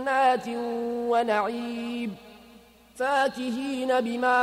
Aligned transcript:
جنات 0.00 0.48
ونعيم 1.10 2.16
فاكهين 2.96 4.00
بما 4.00 4.40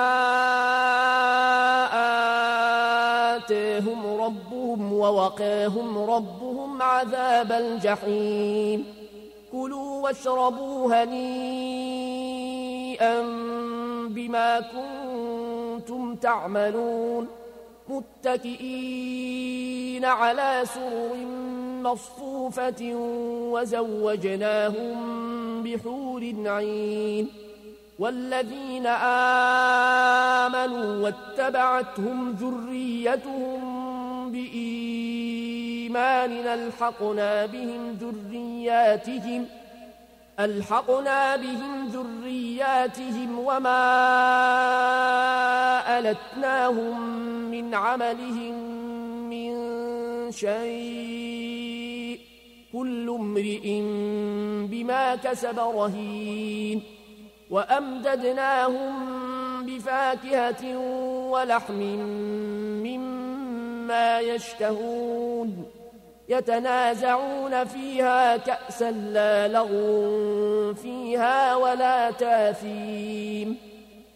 آتيهم 3.36 4.22
ربهم 4.22 4.94
ووقاهم 4.94 5.98
ربهم 5.98 6.82
عذاب 6.82 7.52
الجحيم. 7.52 8.86
كلوا 9.52 10.04
واشربوا 10.04 11.04
هنيئا 11.04 11.22
بما 14.10 14.60
كنتم 14.60 16.16
تعملون. 16.16 17.28
متكئين 18.26 20.06
على 20.06 20.64
سرر 20.66 21.16
مصفوفة 21.92 22.94
وزوجناهم 23.54 24.98
بحور 25.64 26.34
عين 26.46 27.28
والذين 28.00 28.88
آمنوا 30.48 31.04
واتبعتهم 31.04 32.32
ذريتهم 32.32 33.62
بإيمان 34.32 36.32
ألحقنا 36.32 37.46
بهم 37.46 37.98
ذرياتهم 38.02 39.46
ألحقنا 40.40 41.36
بهم 41.36 41.88
ذرياتهم 41.88 43.40
وما 43.40 43.84
ألتناهم 46.00 47.00
من 47.52 47.76
عملهم 47.76 48.54
من 49.30 49.58
شيء 50.32 51.57
كل 52.78 53.10
امرئ 53.10 53.82
بما 54.70 55.16
كسب 55.16 55.60
رهين 55.60 56.84
وأمددناهم 57.50 58.94
بفاكهة 59.66 60.78
ولحم 61.32 61.82
مما 62.86 64.20
يشتهون 64.20 65.66
يتنازعون 66.30 67.64
فيها 67.66 68.38
كأسا 68.38 68.92
لا 68.92 69.48
لغو 69.48 70.74
فيها 70.74 71.56
ولا 71.56 72.12
تاثيم 72.12 73.58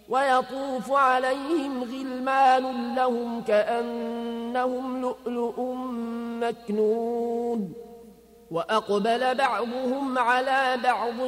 ويطوف 0.09 0.91
عليهم 0.91 1.83
غلمان 1.83 2.95
لهم 2.95 3.41
كأنهم 3.41 5.01
لؤلؤ 5.01 5.61
مكنون 6.41 7.91
وأقبل 8.51 9.35
بعضهم 9.35 10.19
على 10.19 10.78
بعض 10.84 11.19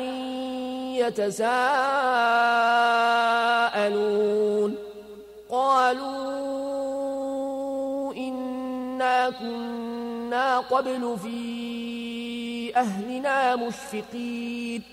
يتساءلون. 0.98 1.56
قالوا 5.50 6.54
إنا 8.14 9.30
كنا 9.30 10.60
قبل 10.60 11.18
في 11.24 12.72
أهلنا 12.76 13.56
مشفقين. 13.56 14.84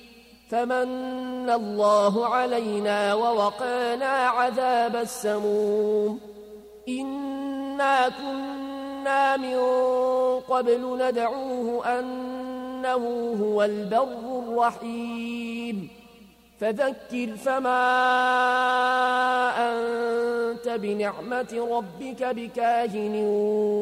فمن 0.51 1.51
الله 1.51 2.27
علينا 2.27 3.15
ووقانا 3.15 4.07
عذاب 4.07 4.97
السموم. 4.97 6.21
إنا 6.89 8.09
كنا 8.09 8.60
من 9.37 9.59
قبل 10.41 10.99
ندعوه 11.03 11.99
أنه 11.99 13.35
هو 13.43 13.63
البر 13.63 14.39
الرحيم. 14.49 15.89
فذكر 16.61 17.37
فما 17.37 17.83
أنت 19.59 20.69
بنعمة 20.69 21.69
ربك 21.71 22.23
بكاهن 22.25 23.15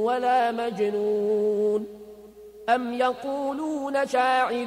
ولا 0.05 0.53
مجنون. 0.53 1.87
أم 2.69 2.93
يقولون 2.93 4.07
شاعر 4.07 4.67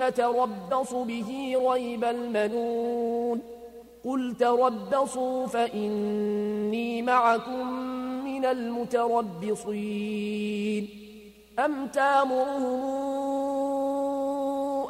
نتربص 0.00 0.92
به 0.94 1.56
ريب 1.68 2.04
المنون. 2.04 3.42
قل 4.04 4.34
تربصوا 4.38 5.46
فإني 5.46 7.02
معكم 7.02 7.93
من 8.34 8.44
المتربصين 8.44 10.08
أم 11.58 11.86
تامرهم 11.86 13.04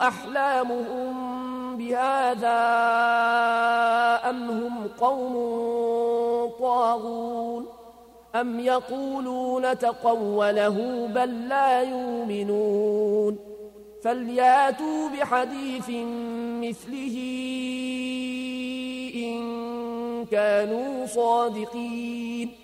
أحلامهم 0.01 1.15
بهذا 1.77 2.61
أم 4.31 4.51
هم 4.51 4.89
قوم 5.01 5.35
طاغون 6.61 7.67
أم 8.35 8.61
يقولون 8.61 9.79
تقوله 9.79 11.07
بل 11.07 11.49
لا 11.49 11.83
يؤمنون 11.83 13.39
فلياتوا 14.03 15.09
بحديث 15.09 15.91
مثله 16.61 17.17
إن 19.15 19.45
كانوا 20.31 21.07
صادقين 21.07 22.64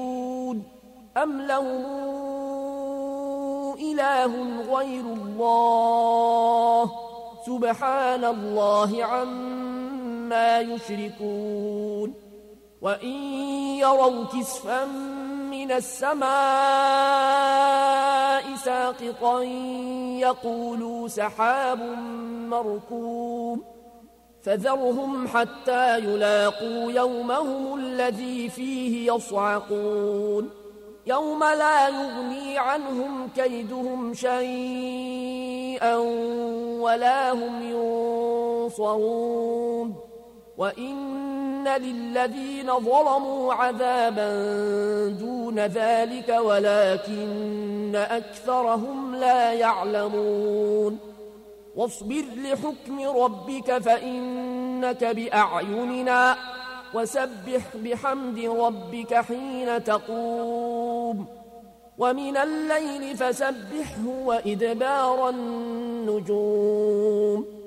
أم 1.17 1.41
لهم 1.41 1.85
إله 3.79 4.61
غير 4.75 5.01
الله 5.01 6.91
سبحان 7.45 8.25
الله 8.25 9.03
عما 9.03 10.59
يشركون 10.59 12.13
وإن 12.81 13.15
يروا 13.79 14.25
كسفا 14.25 14.85
من 15.51 15.71
السماء 15.71 16.21
ساقطا 18.55 19.41
يقولوا 20.19 21.07
سحاب 21.07 21.79
مركوم 22.47 23.63
فذرهم 24.41 25.27
حتى 25.27 25.97
يلاقوا 25.99 26.91
يومهم 26.91 27.79
الذي 27.79 28.49
فيه 28.49 29.13
يصعقون 29.13 30.60
يوم 31.05 31.43
لا 31.43 31.87
يغني 31.87 32.57
عنهم 32.57 33.29
كيدهم 33.35 34.13
شيئا 34.13 35.95
ولا 36.81 37.31
هم 37.31 37.61
ينصرون. 37.61 39.95
وإن 40.57 41.67
للذين 41.67 42.79
ظلموا 42.79 43.53
عذابا 43.53 44.29
دون 45.19 45.59
ذلك 45.59 46.29
ولكن 46.29 47.95
أكثرهم 47.95 49.15
لا 49.15 49.53
يعلمون. 49.53 50.99
واصبر 51.75 52.23
لحكم 52.37 53.01
ربك 53.01 53.77
فإنك 53.77 55.03
بأعيننا. 55.03 56.35
وسبح 56.93 57.75
بحمد 57.75 58.39
ربك 58.39 59.13
حين 59.13 59.83
تقوم. 59.83 61.25
ومن 61.97 62.37
الليل 62.37 63.17
فسبحه 63.17 64.07
وإدبار 64.25 65.29
النجوم. 65.29 67.60